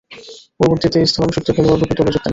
[0.59, 2.29] পরবর্তীতে স্থলাভিষিক্ত খেলোয়াড়রূপে দলে যোগ দেন।